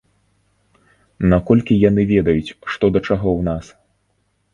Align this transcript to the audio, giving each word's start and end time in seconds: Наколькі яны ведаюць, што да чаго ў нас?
Наколькі 1.33 1.73
яны 1.89 2.05
ведаюць, 2.13 2.53
што 2.77 2.85
да 2.95 2.99
чаго 3.09 3.27
ў 3.37 3.41
нас? 3.49 3.65